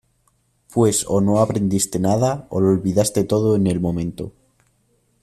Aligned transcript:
pues 0.73 1.05
o 1.07 1.21
no 1.21 1.37
aprendiste 1.43 1.99
nada, 1.99 2.47
o 2.49 2.59
lo 2.59 2.69
olvidaste 2.71 3.23
todo 3.23 3.55
en 3.55 3.67
el 3.67 3.79
momento 3.79 4.33